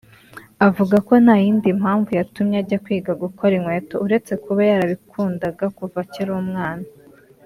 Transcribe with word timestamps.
Avuga 0.67 0.95
ko 1.07 1.13
nta 1.23 1.35
yindi 1.43 1.69
mpamvu 1.79 2.09
yatumye 2.19 2.55
ajya 2.61 2.77
kwiga 2.83 3.11
gukora 3.23 3.51
inkweto 3.55 3.95
uretse 4.05 4.31
kuba 4.43 4.61
yarabikundaga 4.71 5.65
kuva 5.77 5.97
akiri 6.05 6.31
umwana 6.43 6.87